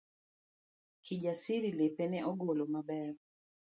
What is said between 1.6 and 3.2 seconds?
lepe ne ogolo maber